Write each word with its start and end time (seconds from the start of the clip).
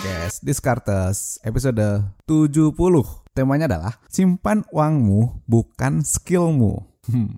podcast 0.00 0.40
Discartes 0.40 1.36
episode 1.44 2.08
70 2.24 2.72
Temanya 3.36 3.68
adalah 3.68 4.00
simpan 4.08 4.64
uangmu 4.72 5.44
bukan 5.44 6.00
skillmu. 6.00 6.88
Hmm. 7.04 7.36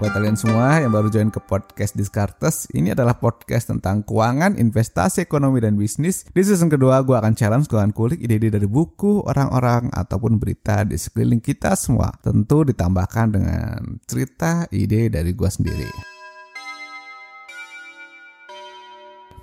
Buat 0.00 0.16
kalian 0.16 0.40
semua 0.40 0.80
yang 0.80 0.96
baru 0.96 1.12
join 1.12 1.28
ke 1.28 1.44
podcast 1.44 1.92
Discartes 1.92 2.64
Ini 2.72 2.96
adalah 2.96 3.20
podcast 3.20 3.68
tentang 3.68 4.00
keuangan, 4.00 4.56
investasi, 4.56 5.28
ekonomi, 5.28 5.60
dan 5.60 5.76
bisnis. 5.76 6.24
Di 6.32 6.40
season 6.40 6.72
kedua 6.72 7.04
gue 7.04 7.20
akan 7.20 7.36
challenge, 7.36 7.68
akan 7.68 7.92
kulik 7.92 8.24
ide-ide 8.24 8.48
dari 8.48 8.64
buku, 8.64 9.20
orang-orang, 9.20 9.92
ataupun 9.92 10.40
berita 10.40 10.88
di 10.88 10.96
sekeliling 10.96 11.44
kita 11.44 11.76
semua. 11.76 12.16
Tentu 12.24 12.64
ditambahkan 12.64 13.28
dengan 13.28 14.00
cerita, 14.08 14.64
ide 14.72 15.12
dari 15.12 15.36
gue 15.36 15.50
sendiri. 15.52 15.90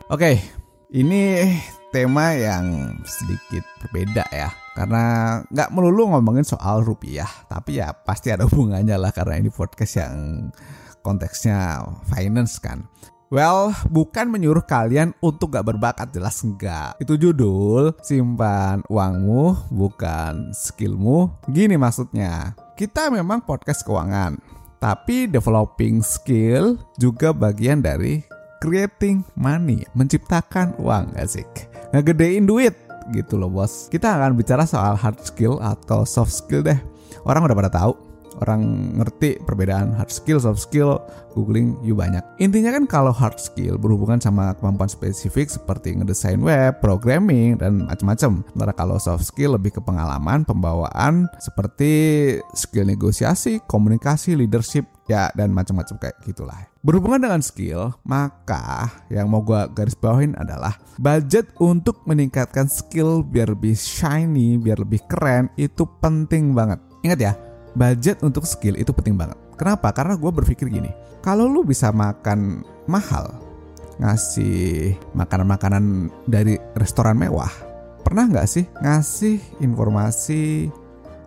Oke, 0.10 0.40
ini 0.92 1.44
tema 1.92 2.32
yang 2.36 2.96
sedikit 3.04 3.64
berbeda 3.84 4.24
ya. 4.32 4.50
Karena 4.78 5.38
nggak 5.50 5.74
melulu 5.74 6.14
ngomongin 6.14 6.46
soal 6.46 6.86
rupiah, 6.86 7.28
tapi 7.50 7.82
ya 7.82 7.92
pasti 7.92 8.30
ada 8.30 8.46
hubungannya 8.46 8.96
lah 8.96 9.10
karena 9.10 9.42
ini 9.42 9.50
podcast 9.50 10.06
yang 10.06 10.16
konteksnya 11.02 11.82
finance 12.08 12.62
kan. 12.62 12.86
Well, 13.28 13.76
bukan 13.92 14.32
menyuruh 14.32 14.64
kalian 14.64 15.12
untuk 15.20 15.52
gak 15.52 15.68
berbakat, 15.68 16.16
jelas 16.16 16.40
enggak. 16.48 16.96
Itu 16.96 17.20
judul, 17.20 17.92
simpan 18.00 18.88
uangmu, 18.88 19.68
bukan 19.68 20.56
skillmu. 20.56 21.28
Gini 21.52 21.76
maksudnya, 21.76 22.56
kita 22.80 23.12
memang 23.12 23.44
podcast 23.44 23.84
keuangan. 23.84 24.40
Tapi 24.80 25.28
developing 25.28 26.00
skill 26.00 26.80
juga 26.96 27.36
bagian 27.36 27.84
dari 27.84 28.24
creating 28.62 29.26
money, 29.38 29.86
menciptakan 29.94 30.74
uang, 30.82 31.14
asik. 31.18 31.48
Ngegedein 31.94 32.46
duit 32.46 32.76
gitu 33.16 33.40
loh 33.40 33.48
bos. 33.48 33.88
Kita 33.88 34.20
akan 34.20 34.36
bicara 34.36 34.68
soal 34.68 35.00
hard 35.00 35.24
skill 35.24 35.60
atau 35.64 36.04
soft 36.04 36.34
skill 36.36 36.64
deh. 36.64 36.78
Orang 37.24 37.48
udah 37.48 37.56
pada 37.56 37.72
tahu, 37.72 37.96
orang 38.42 38.94
ngerti 39.00 39.42
perbedaan 39.44 39.94
hard 39.96 40.12
skill, 40.14 40.42
soft 40.42 40.62
skill, 40.62 41.02
googling 41.38 41.78
you 41.86 41.94
banyak. 41.94 42.22
Intinya 42.42 42.74
kan 42.74 42.86
kalau 42.90 43.14
hard 43.14 43.38
skill 43.38 43.78
berhubungan 43.78 44.18
sama 44.18 44.58
kemampuan 44.58 44.90
spesifik 44.90 45.50
seperti 45.50 45.94
ngedesain 45.98 46.42
web, 46.42 46.82
programming, 46.82 47.62
dan 47.62 47.86
macam-macam. 47.86 48.42
Sementara 48.42 48.74
kalau 48.74 48.98
soft 48.98 49.26
skill 49.26 49.54
lebih 49.58 49.78
ke 49.78 49.82
pengalaman, 49.82 50.48
pembawaan, 50.48 51.30
seperti 51.38 51.92
skill 52.58 52.90
negosiasi, 52.90 53.62
komunikasi, 53.66 54.34
leadership, 54.34 54.86
ya 55.08 55.32
dan 55.34 55.56
macam-macam 55.56 55.96
kayak 55.98 56.18
gitulah. 56.28 56.68
Berhubungan 56.84 57.20
dengan 57.20 57.42
skill, 57.44 57.96
maka 58.08 58.92
yang 59.12 59.28
mau 59.28 59.44
gue 59.44 59.60
garis 59.76 59.98
bawahin 59.98 60.36
adalah 60.40 60.80
budget 61.00 61.52
untuk 61.60 62.04
meningkatkan 62.08 62.72
skill 62.72 63.24
biar 63.24 63.52
lebih 63.52 63.76
shiny, 63.76 64.56
biar 64.56 64.80
lebih 64.84 65.04
keren 65.08 65.52
itu 65.60 65.84
penting 66.00 66.56
banget. 66.56 66.80
Ingat 67.04 67.20
ya, 67.20 67.34
budget 67.74 68.22
untuk 68.24 68.46
skill 68.48 68.78
itu 68.78 68.94
penting 68.96 69.18
banget. 69.18 69.36
Kenapa? 69.58 69.90
Karena 69.92 70.14
gue 70.14 70.32
berpikir 70.32 70.70
gini, 70.70 70.94
kalau 71.26 71.50
lu 71.50 71.66
bisa 71.66 71.90
makan 71.90 72.62
mahal, 72.86 73.34
ngasih 73.98 74.94
makanan-makanan 75.18 76.14
dari 76.30 76.62
restoran 76.78 77.18
mewah, 77.18 77.50
pernah 78.06 78.30
nggak 78.30 78.48
sih 78.48 78.66
ngasih 78.80 79.42
informasi 79.60 80.70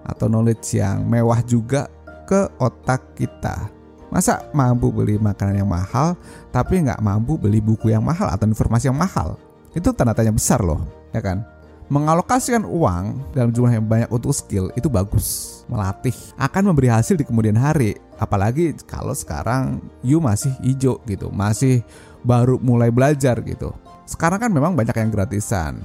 atau 0.06 0.31
knowledge 0.31 0.78
yang 0.78 1.05
mewah 1.05 1.43
juga 1.45 1.91
ke 2.25 2.47
otak 2.62 3.19
kita. 3.19 3.69
Masa 4.11 4.43
mampu 4.51 4.91
beli 4.91 5.19
makanan 5.19 5.62
yang 5.62 5.71
mahal, 5.71 6.19
tapi 6.51 6.83
nggak 6.83 6.99
mampu 6.99 7.39
beli 7.39 7.62
buku 7.62 7.95
yang 7.95 8.03
mahal 8.03 8.27
atau 8.27 8.47
informasi 8.47 8.91
yang 8.91 8.99
mahal? 8.99 9.39
Itu 9.71 9.95
tanda 9.95 10.15
tanya 10.15 10.34
besar 10.34 10.59
loh, 10.62 10.83
ya 11.15 11.22
kan? 11.22 11.47
Mengalokasikan 11.91 12.62
uang 12.62 13.34
dalam 13.34 13.51
jumlah 13.51 13.75
yang 13.75 13.83
banyak 13.83 14.06
untuk 14.15 14.31
skill 14.31 14.71
itu 14.78 14.87
bagus, 14.87 15.61
melatih, 15.67 16.15
akan 16.39 16.71
memberi 16.71 16.87
hasil 16.87 17.19
di 17.19 17.27
kemudian 17.27 17.59
hari. 17.59 17.99
Apalagi 18.15 18.78
kalau 18.87 19.11
sekarang 19.11 19.83
you 19.99 20.23
masih 20.23 20.55
hijau 20.62 21.03
gitu, 21.11 21.34
masih 21.34 21.83
baru 22.23 22.62
mulai 22.62 22.95
belajar 22.95 23.43
gitu. 23.43 23.75
Sekarang 24.06 24.39
kan 24.39 24.55
memang 24.55 24.78
banyak 24.78 24.95
yang 24.95 25.11
gratisan, 25.11 25.83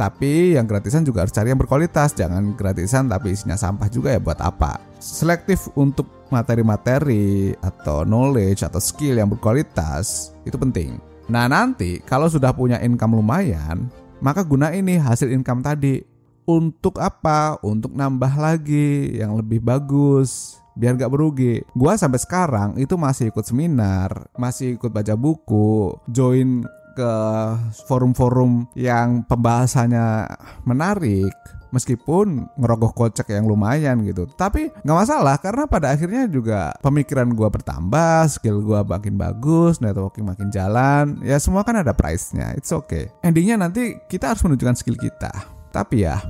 tapi 0.00 0.56
yang 0.56 0.64
gratisan 0.64 1.04
juga 1.04 1.28
harus 1.28 1.36
cari 1.36 1.52
yang 1.52 1.60
berkualitas, 1.60 2.16
jangan 2.16 2.56
gratisan 2.56 3.12
tapi 3.12 3.36
isinya 3.36 3.60
sampah 3.60 3.92
juga 3.92 4.16
ya 4.16 4.20
buat 4.24 4.40
apa. 4.40 4.80
Selektif 5.04 5.68
untuk 5.76 6.08
materi-materi 6.32 7.52
atau 7.60 8.08
knowledge 8.08 8.64
atau 8.64 8.80
skill 8.80 9.20
yang 9.20 9.28
berkualitas 9.28 10.32
itu 10.48 10.56
penting. 10.56 10.96
Nah 11.28 11.44
nanti 11.44 12.00
kalau 12.08 12.26
sudah 12.26 12.56
punya 12.56 12.80
income 12.80 13.20
lumayan, 13.20 13.92
maka 14.22 14.46
guna 14.46 14.70
ini 14.70 15.02
hasil 15.02 15.34
income 15.34 15.66
tadi 15.66 15.98
untuk 16.46 17.02
apa? 17.02 17.58
Untuk 17.66 17.90
nambah 17.92 18.38
lagi 18.38 19.18
yang 19.18 19.34
lebih 19.34 19.58
bagus 19.58 20.62
biar 20.72 20.96
gak 20.96 21.12
berugi. 21.12 21.60
Gua 21.76 21.98
sampai 21.98 22.22
sekarang 22.22 22.80
itu 22.80 22.96
masih 22.96 23.28
ikut 23.28 23.44
seminar, 23.44 24.30
masih 24.38 24.80
ikut 24.80 24.88
baca 24.88 25.12
buku, 25.18 25.92
join 26.08 26.64
ke 26.92 27.12
forum-forum 27.88 28.68
yang 28.76 29.24
pembahasannya 29.24 30.28
menarik 30.68 31.32
meskipun 31.72 32.46
ngerogoh 32.60 32.92
kocek 32.92 33.32
yang 33.32 33.48
lumayan 33.48 34.04
gitu 34.04 34.28
tapi 34.28 34.68
nggak 34.84 34.98
masalah 35.02 35.40
karena 35.40 35.64
pada 35.64 35.96
akhirnya 35.96 36.28
juga 36.28 36.76
pemikiran 36.84 37.32
gue 37.32 37.48
bertambah 37.48 38.28
skill 38.28 38.60
gue 38.62 38.80
makin 38.84 39.16
bagus 39.16 39.80
networking 39.80 40.28
makin 40.28 40.52
jalan 40.52 41.18
ya 41.24 41.40
semua 41.40 41.64
kan 41.64 41.80
ada 41.80 41.96
price 41.96 42.36
nya 42.36 42.52
it's 42.54 42.70
okay 42.70 43.08
endingnya 43.24 43.56
nanti 43.56 43.98
kita 44.06 44.36
harus 44.36 44.44
menunjukkan 44.44 44.76
skill 44.76 45.00
kita 45.00 45.32
tapi 45.72 46.04
ya 46.04 46.20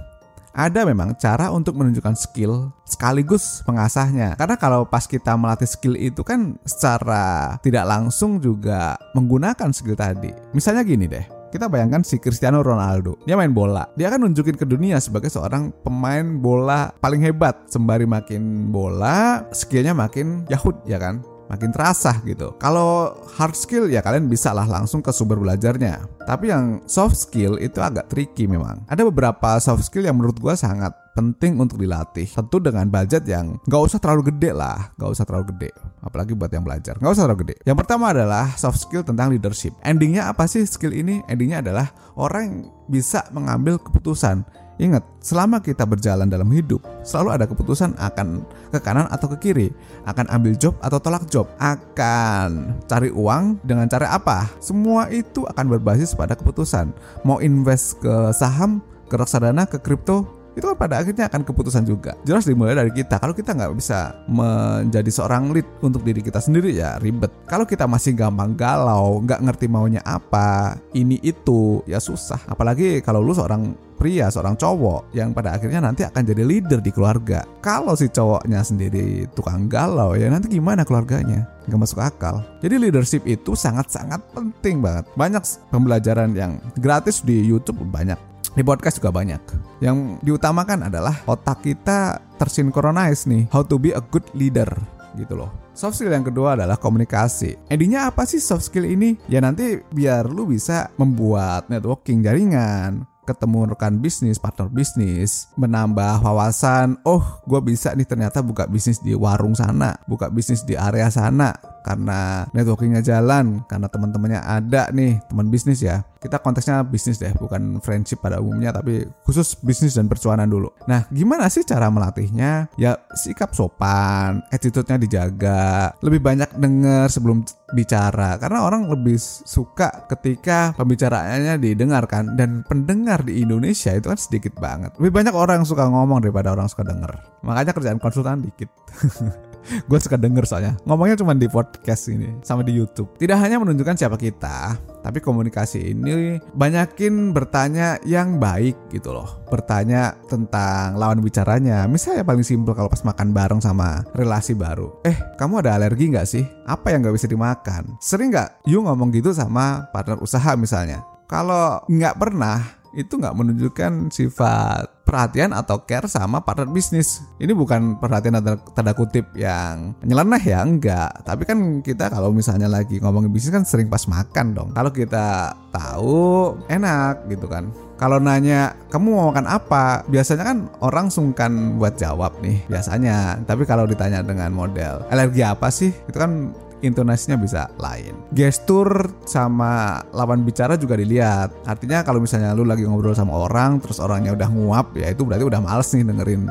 ada 0.53 0.85
memang 0.85 1.17
cara 1.17 1.49
untuk 1.49 1.81
menunjukkan 1.81 2.13
skill 2.13 2.69
sekaligus 2.85 3.65
mengasahnya. 3.65 4.37
Karena 4.37 4.57
kalau 4.61 4.85
pas 4.85 5.09
kita 5.09 5.33
melatih 5.33 5.69
skill 5.69 5.97
itu 5.97 6.21
kan 6.21 6.61
secara 6.69 7.57
tidak 7.65 7.89
langsung 7.89 8.37
juga 8.37 9.01
menggunakan 9.17 9.73
skill 9.73 9.97
tadi. 9.97 10.29
Misalnya 10.53 10.85
gini 10.85 11.09
deh, 11.09 11.25
kita 11.53 11.69
bayangkan 11.69 12.01
si 12.01 12.17
Cristiano 12.17 12.65
Ronaldo. 12.65 13.21
Dia 13.29 13.37
main 13.37 13.53
bola. 13.53 13.85
Dia 13.93 14.09
akan 14.09 14.33
nunjukin 14.33 14.57
ke 14.57 14.65
dunia 14.65 14.97
sebagai 14.97 15.29
seorang 15.29 15.69
pemain 15.85 16.25
bola 16.41 16.89
paling 17.05 17.21
hebat. 17.21 17.69
Sembari 17.69 18.09
makin 18.09 18.73
bola, 18.73 19.45
skillnya 19.53 19.93
makin 19.93 20.49
yahut 20.49 20.81
ya 20.89 20.97
kan 20.97 21.21
makin 21.53 21.69
terasa 21.69 22.17
gitu. 22.25 22.57
Kalau 22.57 23.13
hard 23.37 23.53
skill 23.53 23.93
ya 23.93 24.01
kalian 24.01 24.33
bisa 24.33 24.57
lah 24.57 24.65
langsung 24.65 25.05
ke 25.05 25.13
sumber 25.13 25.37
belajarnya. 25.37 26.01
Tapi 26.25 26.49
yang 26.49 26.81
soft 26.89 27.21
skill 27.21 27.61
itu 27.61 27.77
agak 27.85 28.09
tricky 28.09 28.49
memang. 28.49 28.81
Ada 28.89 29.05
beberapa 29.05 29.61
soft 29.61 29.85
skill 29.85 30.09
yang 30.09 30.17
menurut 30.17 30.41
gue 30.41 30.57
sangat 30.57 30.97
penting 31.13 31.61
untuk 31.61 31.81
dilatih. 31.81 32.29
Tentu 32.29 32.59
dengan 32.59 32.89
budget 32.89 33.25
yang 33.29 33.61
gak 33.69 33.83
usah 33.93 33.99
terlalu 34.01 34.33
gede 34.33 34.51
lah, 34.57 34.93
gak 34.97 35.11
usah 35.13 35.25
terlalu 35.29 35.53
gede. 35.57 35.71
Apalagi 36.03 36.33
buat 36.33 36.51
yang 36.53 36.65
belajar, 36.65 36.97
gak 36.99 37.13
usah 37.13 37.25
terlalu 37.29 37.41
gede. 37.49 37.57
Yang 37.69 37.77
pertama 37.85 38.11
adalah 38.11 38.53
soft 38.57 38.81
skill 38.81 39.05
tentang 39.05 39.31
leadership. 39.31 39.77
Endingnya 39.85 40.29
apa 40.29 40.49
sih 40.49 40.65
skill 40.65 40.93
ini? 40.93 41.21
Endingnya 41.29 41.61
adalah 41.61 41.93
orang 42.17 42.43
yang 42.43 42.57
bisa 42.91 43.25
mengambil 43.33 43.81
keputusan 43.81 44.45
Ingat, 44.81 45.05
selama 45.21 45.61
kita 45.61 45.85
berjalan 45.85 46.33
dalam 46.33 46.49
hidup, 46.49 46.81
selalu 47.05 47.37
ada 47.37 47.45
keputusan 47.45 47.93
akan 48.01 48.41
ke 48.73 48.81
kanan 48.81 49.05
atau 49.13 49.29
ke 49.31 49.37
kiri, 49.39 49.69
akan 50.09 50.27
ambil 50.33 50.57
job 50.57 50.75
atau 50.81 50.97
tolak 50.97 51.29
job, 51.29 51.45
akan 51.61 52.81
cari 52.91 53.13
uang 53.15 53.61
dengan 53.63 53.85
cara 53.87 54.11
apa. 54.11 54.49
Semua 54.65 55.13
itu 55.13 55.45
akan 55.45 55.77
berbasis 55.77 56.17
pada 56.17 56.33
keputusan. 56.33 56.91
Mau 57.23 57.39
invest 57.45 58.01
ke 58.01 58.33
saham, 58.33 58.81
ke 59.13 59.15
reksadana, 59.15 59.69
ke 59.69 59.77
kripto, 59.77 60.42
itu 60.53 60.65
kan 60.69 60.77
pada 60.77 61.01
akhirnya 61.01 61.29
akan 61.33 61.43
keputusan 61.49 61.85
juga. 61.89 62.13
Jelas 62.29 62.45
dimulai 62.45 62.77
dari 62.77 62.93
kita. 62.93 63.17
Kalau 63.17 63.33
kita 63.33 63.57
nggak 63.57 63.73
bisa 63.73 64.13
menjadi 64.29 65.09
seorang 65.09 65.53
lead 65.53 65.65
untuk 65.81 66.05
diri 66.05 66.21
kita 66.21 66.41
sendiri 66.45 66.77
ya 66.77 67.01
ribet. 67.01 67.33
Kalau 67.49 67.65
kita 67.65 67.89
masih 67.89 68.13
gampang 68.13 68.53
galau, 68.53 69.21
nggak 69.25 69.41
ngerti 69.41 69.67
maunya 69.69 70.05
apa, 70.05 70.77
ini 70.93 71.17
itu, 71.25 71.81
ya 71.89 71.97
susah. 71.97 72.41
Apalagi 72.49 73.01
kalau 73.01 73.25
lu 73.25 73.33
seorang 73.33 73.73
pria, 74.03 74.27
seorang 74.29 74.59
cowok 74.59 75.15
yang 75.15 75.31
pada 75.31 75.55
akhirnya 75.55 75.79
nanti 75.79 76.03
akan 76.03 76.27
jadi 76.27 76.43
leader 76.43 76.83
di 76.83 76.91
keluarga. 76.91 77.47
Kalau 77.63 77.95
si 77.95 78.11
cowoknya 78.11 78.61
sendiri 78.67 79.31
tukang 79.31 79.71
galau, 79.71 80.19
ya 80.19 80.27
nanti 80.27 80.51
gimana 80.51 80.83
keluarganya? 80.83 81.47
Gak 81.71 81.79
masuk 81.79 82.03
akal. 82.03 82.43
Jadi 82.59 82.83
leadership 82.83 83.23
itu 83.25 83.55
sangat-sangat 83.55 84.19
penting 84.35 84.83
banget. 84.83 85.07
Banyak 85.15 85.47
pembelajaran 85.71 86.35
yang 86.35 86.59
gratis 86.83 87.23
di 87.23 87.39
YouTube 87.47 87.87
banyak. 87.87 88.32
Di 88.53 88.61
podcast 88.61 89.01
juga 89.01 89.09
banyak. 89.09 89.41
Yang 89.81 90.21
diutamakan 90.21 90.93
adalah 90.93 91.25
otak 91.25 91.65
kita 91.65 92.21
tersinkronize 92.37 93.25
nih. 93.25 93.49
How 93.49 93.65
to 93.65 93.81
be 93.81 93.97
a 93.97 94.03
good 94.13 94.29
leader 94.37 94.69
gitu 95.17 95.41
loh. 95.41 95.49
Soft 95.73 95.97
skill 95.97 96.13
yang 96.13 96.25
kedua 96.25 96.53
adalah 96.53 96.77
komunikasi. 96.77 97.57
Endingnya 97.73 98.13
apa 98.13 98.29
sih 98.29 98.45
soft 98.45 98.69
skill 98.69 98.85
ini? 98.85 99.17
Ya 99.25 99.41
nanti 99.41 99.81
biar 99.89 100.29
lu 100.29 100.45
bisa 100.45 100.93
membuat 101.01 101.73
networking 101.73 102.21
jaringan, 102.21 103.09
ketemu 103.33 103.73
rekan 103.73 103.97
bisnis, 103.99 104.37
partner 104.37 104.69
bisnis, 104.69 105.49
menambah 105.57 106.21
wawasan, 106.21 107.01
oh 107.09 107.41
gue 107.49 107.61
bisa 107.65 107.97
nih 107.97 108.05
ternyata 108.05 108.45
buka 108.45 108.69
bisnis 108.69 109.01
di 109.01 109.17
warung 109.17 109.57
sana, 109.57 109.97
buka 110.05 110.29
bisnis 110.29 110.63
di 110.63 110.77
area 110.77 111.09
sana, 111.09 111.57
karena 111.83 112.47
networkingnya 112.55 113.03
jalan, 113.03 113.67
karena 113.67 113.91
teman-temannya 113.91 114.41
ada 114.41 114.93
nih 114.95 115.19
teman 115.27 115.51
bisnis 115.51 115.83
ya. 115.83 116.07
Kita 116.23 116.39
konteksnya 116.39 116.87
bisnis 116.87 117.19
deh, 117.19 117.35
bukan 117.35 117.83
friendship 117.83 118.23
pada 118.23 118.39
umumnya, 118.39 118.71
tapi 118.71 119.03
khusus 119.27 119.59
bisnis 119.59 119.99
dan 119.99 120.07
percuanan 120.07 120.47
dulu. 120.47 120.71
Nah, 120.87 121.11
gimana 121.11 121.51
sih 121.51 121.67
cara 121.67 121.91
melatihnya? 121.91 122.71
Ya 122.79 122.95
sikap 123.19 123.51
sopan, 123.59 124.39
attitude-nya 124.55 125.03
dijaga, 125.03 125.91
lebih 125.99 126.23
banyak 126.23 126.55
denger 126.55 127.11
sebelum 127.11 127.43
bicara, 127.73 128.37
karena 128.41 128.65
orang 128.65 128.89
lebih 128.89 129.17
suka 129.21 130.09
ketika 130.09 130.73
pembicaraannya 130.77 131.57
didengarkan 131.61 132.37
dan 132.37 132.65
pendengar 132.65 133.25
di 133.25 133.41
Indonesia 133.45 133.93
itu 133.93 134.09
kan 134.09 134.21
sedikit 134.21 134.57
banget. 134.61 134.97
Lebih 135.01 135.13
banyak 135.13 135.35
orang 135.35 135.65
suka 135.65 135.89
ngomong 135.89 136.25
daripada 136.25 136.53
orang 136.53 136.69
suka 136.69 136.85
denger. 136.85 137.43
Makanya 137.45 137.73
kerjaan 137.73 137.99
konsultan 138.01 138.45
dikit. 138.45 138.71
gue 139.89 139.99
suka 139.99 140.19
denger 140.19 140.45
soalnya. 140.47 140.75
Ngomongnya 140.87 141.19
cuma 141.21 141.33
di 141.37 141.47
podcast 141.47 142.11
ini 142.11 142.41
sama 142.43 142.67
di 142.67 142.75
YouTube. 142.75 143.15
Tidak 143.19 143.39
hanya 143.39 143.63
menunjukkan 143.63 143.97
siapa 143.99 144.17
kita 144.19 144.79
tapi 145.03 145.19
komunikasi 145.19 145.93
ini 145.93 146.39
banyakin 146.55 147.35
bertanya 147.35 147.99
yang 148.07 148.39
baik 148.39 148.79
gitu 148.95 149.11
loh. 149.11 149.43
Bertanya 149.51 150.15
tentang 150.31 150.95
lawan 150.95 151.21
bicaranya. 151.21 151.85
Misalnya 151.91 152.23
paling 152.23 152.47
simpel 152.47 152.73
kalau 152.73 152.89
pas 152.89 153.03
makan 153.03 153.35
bareng 153.35 153.61
sama 153.61 154.07
relasi 154.15 154.55
baru. 154.55 155.03
Eh 155.03 155.19
kamu 155.37 155.67
ada 155.67 155.77
alergi 155.77 156.15
nggak 156.15 156.29
sih? 156.31 156.47
Apa 156.65 156.95
yang 156.95 157.03
nggak 157.03 157.19
bisa 157.19 157.27
dimakan? 157.27 157.99
Sering 157.99 158.31
nggak 158.31 158.63
you 158.71 158.81
ngomong 158.81 159.11
gitu 159.11 159.35
sama 159.35 159.91
partner 159.91 160.23
usaha 160.23 160.55
misalnya? 160.55 161.03
Kalau 161.27 161.83
nggak 161.91 162.17
pernah 162.17 162.63
itu 162.95 163.17
nggak 163.19 163.37
menunjukkan 163.37 164.13
sifat 164.13 164.87
perhatian 165.13 165.53
atau 165.53 165.85
care 165.85 166.09
sama 166.09 166.41
partner 166.41 166.73
bisnis. 166.73 167.21
Ini 167.37 167.53
bukan 167.53 168.01
perhatian 168.01 168.41
atau 168.41 168.57
tanda 168.73 168.97
kutip 168.97 169.29
yang 169.37 169.93
nyeleneh 170.01 170.41
ya, 170.41 170.65
enggak. 170.65 171.13
Tapi 171.21 171.45
kan 171.45 171.85
kita 171.85 172.09
kalau 172.09 172.33
misalnya 172.33 172.73
lagi 172.73 172.97
ngomongin 172.97 173.29
bisnis 173.29 173.53
kan 173.53 173.69
sering 173.69 173.93
pas 173.93 174.09
makan 174.09 174.57
dong. 174.57 174.69
Kalau 174.73 174.89
kita 174.89 175.53
tahu 175.69 176.57
enak 176.73 177.29
gitu 177.29 177.45
kan. 177.45 177.69
Kalau 178.01 178.19
nanya 178.19 178.75
kamu 178.91 179.15
mau 179.15 179.31
makan 179.31 179.47
apa, 179.47 180.03
biasanya 180.11 180.43
kan 180.43 180.59
orang 180.83 181.07
sungkan 181.07 181.79
buat 181.79 182.01
jawab 182.01 182.35
nih 182.41 182.65
biasanya. 182.67 183.45
Tapi 183.45 183.69
kalau 183.69 183.85
ditanya 183.85 184.25
dengan 184.25 184.51
model 184.51 185.07
alergi 185.13 185.45
apa 185.45 185.69
sih, 185.69 185.93
itu 186.09 186.17
kan 186.19 186.51
intonasinya 186.83 187.39
bisa 187.39 187.71
lain. 187.79 188.13
Gestur 188.35 189.15
sama 189.25 190.03
lawan 190.13 190.43
bicara 190.43 190.75
juga 190.75 190.99
dilihat. 190.99 191.55
Artinya 191.65 192.03
kalau 192.03 192.19
misalnya 192.19 192.53
lu 192.53 192.67
lagi 192.67 192.85
ngobrol 192.85 193.15
sama 193.15 193.47
orang, 193.47 193.79
terus 193.79 194.03
orangnya 194.03 194.35
udah 194.35 194.49
nguap, 194.51 194.93
ya 194.99 195.15
itu 195.15 195.23
berarti 195.23 195.47
udah 195.47 195.61
males 195.63 195.89
nih 195.95 196.05
dengerin 196.05 196.51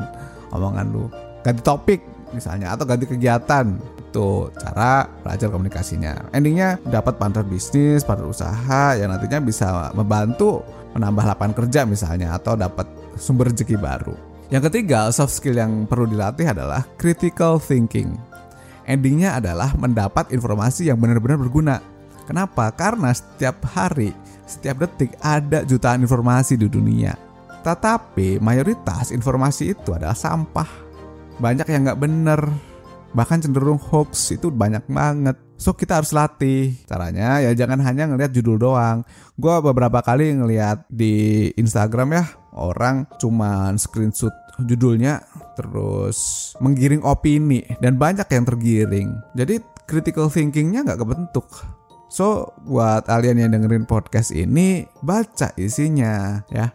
omongan 0.50 0.86
lu. 0.90 1.04
Ganti 1.44 1.62
topik 1.62 2.00
misalnya 2.32 2.72
atau 2.72 2.88
ganti 2.88 3.04
kegiatan 3.04 3.76
itu 4.12 4.52
cara 4.60 5.08
belajar 5.24 5.48
komunikasinya. 5.48 6.32
Endingnya 6.36 6.76
dapat 6.84 7.16
partner 7.16 7.44
bisnis, 7.44 8.04
partner 8.04 8.28
usaha 8.28 8.96
yang 8.96 9.12
nantinya 9.12 9.40
bisa 9.40 9.92
membantu 9.96 10.60
menambah 10.92 11.24
lapangan 11.24 11.56
kerja 11.64 11.88
misalnya 11.88 12.36
atau 12.36 12.52
dapat 12.52 12.84
sumber 13.16 13.48
rezeki 13.48 13.80
baru. 13.80 14.12
Yang 14.52 14.68
ketiga, 14.68 15.08
soft 15.08 15.32
skill 15.32 15.56
yang 15.56 15.88
perlu 15.88 16.04
dilatih 16.04 16.52
adalah 16.52 16.84
critical 17.00 17.56
thinking 17.56 18.20
endingnya 18.86 19.38
adalah 19.38 19.72
mendapat 19.76 20.30
informasi 20.34 20.90
yang 20.90 20.98
benar-benar 20.98 21.38
berguna. 21.38 21.76
Kenapa? 22.26 22.70
Karena 22.72 23.10
setiap 23.10 23.66
hari, 23.74 24.14
setiap 24.46 24.86
detik 24.86 25.18
ada 25.20 25.66
jutaan 25.66 26.06
informasi 26.06 26.54
di 26.54 26.70
dunia. 26.70 27.14
Tetapi 27.62 28.42
mayoritas 28.42 29.14
informasi 29.14 29.74
itu 29.74 29.94
adalah 29.94 30.18
sampah. 30.18 30.66
Banyak 31.38 31.66
yang 31.70 31.86
nggak 31.86 32.00
bener, 32.02 32.40
bahkan 33.14 33.38
cenderung 33.38 33.78
hoax 33.78 34.34
itu 34.34 34.50
banyak 34.50 34.82
banget. 34.90 35.36
So 35.62 35.78
kita 35.78 36.02
harus 36.02 36.10
latih. 36.10 36.74
Caranya 36.90 37.38
ya 37.38 37.54
jangan 37.54 37.78
hanya 37.86 38.10
ngelihat 38.10 38.34
judul 38.34 38.58
doang. 38.58 39.06
Gue 39.38 39.62
beberapa 39.62 40.02
kali 40.02 40.34
ngelihat 40.34 40.90
di 40.90 41.48
Instagram 41.54 42.18
ya 42.18 42.24
orang 42.52 43.06
cuman 43.22 43.78
screenshot 43.78 44.34
judulnya 44.60 45.24
terus 45.56 46.52
menggiring 46.60 47.00
opini 47.04 47.64
dan 47.80 47.96
banyak 47.96 48.28
yang 48.28 48.44
tergiring. 48.44 49.08
Jadi 49.32 49.60
critical 49.88 50.28
thinkingnya 50.28 50.84
nggak 50.84 51.00
kebentuk. 51.00 51.48
So 52.12 52.52
buat 52.68 53.08
kalian 53.08 53.40
yang 53.40 53.50
dengerin 53.56 53.88
podcast 53.88 54.36
ini 54.36 54.84
baca 55.00 55.56
isinya 55.56 56.44
ya. 56.52 56.68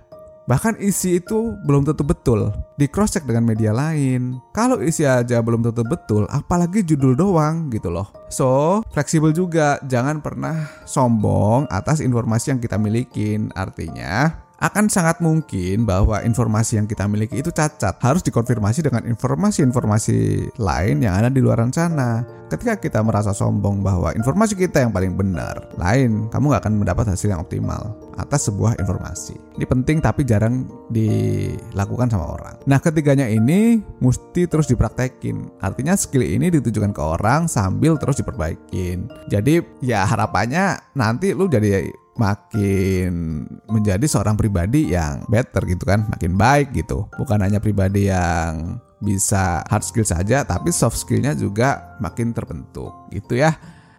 Bahkan 0.48 0.80
isi 0.80 1.20
itu 1.20 1.60
belum 1.68 1.84
tentu 1.84 2.08
betul. 2.08 2.56
Di 2.80 2.88
cross 2.88 3.20
check 3.20 3.28
dengan 3.28 3.44
media 3.44 3.76
lain. 3.76 4.40
Kalau 4.56 4.80
isi 4.80 5.04
aja 5.04 5.44
belum 5.44 5.60
tentu 5.60 5.84
betul, 5.84 6.24
apalagi 6.32 6.88
judul 6.88 7.20
doang 7.20 7.68
gitu 7.68 7.92
loh. 7.92 8.08
So, 8.32 8.80
fleksibel 8.96 9.36
juga. 9.36 9.76
Jangan 9.84 10.24
pernah 10.24 10.72
sombong 10.88 11.68
atas 11.68 12.00
informasi 12.00 12.56
yang 12.56 12.64
kita 12.64 12.80
milikin. 12.80 13.52
Artinya, 13.60 14.47
akan 14.58 14.90
sangat 14.90 15.22
mungkin 15.22 15.86
bahwa 15.86 16.26
informasi 16.26 16.82
yang 16.82 16.90
kita 16.90 17.06
miliki 17.06 17.46
itu 17.46 17.54
cacat. 17.54 17.94
Harus 18.02 18.26
dikonfirmasi 18.26 18.82
dengan 18.82 19.06
informasi-informasi 19.06 20.50
lain 20.58 21.06
yang 21.06 21.14
ada 21.14 21.30
di 21.30 21.38
luar 21.38 21.62
sana. 21.70 22.26
Ketika 22.48 22.80
kita 22.80 23.04
merasa 23.04 23.36
sombong 23.36 23.84
bahwa 23.84 24.16
informasi 24.16 24.56
kita 24.56 24.80
yang 24.80 24.96
paling 24.96 25.20
benar, 25.20 25.68
lain 25.76 26.32
kamu 26.32 26.56
gak 26.56 26.64
akan 26.64 26.80
mendapat 26.80 27.12
hasil 27.12 27.36
yang 27.36 27.44
optimal 27.44 27.92
atas 28.16 28.48
sebuah 28.48 28.80
informasi. 28.80 29.36
Ini 29.60 29.68
penting 29.68 30.00
tapi 30.00 30.24
jarang 30.24 30.64
dilakukan 30.88 32.08
sama 32.08 32.40
orang. 32.40 32.56
Nah 32.64 32.80
ketiganya 32.80 33.28
ini 33.28 33.84
mesti 34.00 34.48
terus 34.48 34.72
dipraktekin. 34.72 35.60
Artinya 35.60 36.00
skill 36.00 36.24
ini 36.24 36.48
ditujukan 36.48 36.96
ke 36.96 37.02
orang 37.04 37.52
sambil 37.52 38.00
terus 38.00 38.16
diperbaikin. 38.16 39.12
Jadi 39.28 39.60
ya 39.84 40.08
harapannya 40.08 40.96
nanti 40.96 41.36
lu 41.36 41.52
jadi 41.52 41.92
makin 42.18 43.46
menjadi 43.70 44.04
seorang 44.06 44.36
pribadi 44.36 44.94
yang 44.94 45.26
better 45.30 45.64
gitu 45.66 45.86
kan, 45.86 46.06
makin 46.10 46.38
baik 46.38 46.74
gitu. 46.74 47.10
Bukan 47.18 47.40
hanya 47.42 47.62
pribadi 47.62 48.10
yang 48.10 48.82
bisa 48.98 49.62
hard 49.70 49.86
skill 49.86 50.06
saja, 50.06 50.42
tapi 50.44 50.74
soft 50.74 50.98
skillnya 50.98 51.38
juga 51.38 51.98
makin 52.02 52.34
terbentuk 52.34 53.10
gitu 53.14 53.38
ya. 53.38 53.54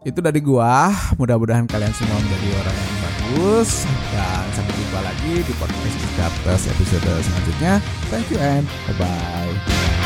Itu 0.06 0.22
dari 0.22 0.38
gua, 0.38 0.90
mudah-mudahan 1.18 1.66
kalian 1.66 1.94
semua 1.94 2.18
menjadi 2.22 2.48
orang 2.62 2.76
yang 2.76 2.98
bagus 3.02 3.70
dan 4.14 4.44
sampai 4.54 4.72
jumpa 4.75 5.00
lagi 5.02 5.32
di 5.42 5.52
podcast 5.58 5.96
Disruptors 5.98 6.62
episode 6.70 7.12
selanjutnya. 7.22 7.75
Thank 8.10 8.30
you 8.30 8.38
and 8.38 8.66
bye 8.87 8.94
bye. 8.98 9.97